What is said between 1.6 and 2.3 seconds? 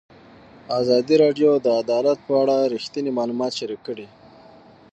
د عدالت